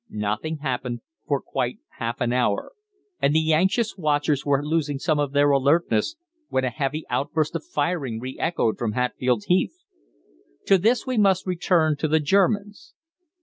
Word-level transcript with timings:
Nothing 0.09 0.57
happened 0.63 1.01
for 1.27 1.39
quite 1.39 1.77
half 1.99 2.21
an 2.21 2.33
hour, 2.33 2.71
and 3.21 3.35
the 3.35 3.53
anxious 3.53 3.99
watchers 3.99 4.43
were 4.43 4.65
losing 4.65 4.97
some 4.97 5.19
of 5.19 5.31
their 5.31 5.51
alertness, 5.51 6.15
when 6.49 6.63
a 6.63 6.71
heavy 6.71 7.05
outburst 7.07 7.55
of 7.55 7.63
firing 7.63 8.19
re 8.19 8.35
echoed 8.39 8.79
from 8.79 8.93
Hatfield 8.93 9.43
Heath. 9.45 9.77
To 10.65 10.73
explain 10.73 10.81
this 10.81 11.05
we 11.05 11.17
must 11.19 11.45
return 11.45 11.97
to 11.97 12.07
the 12.07 12.19
Germans. 12.19 12.95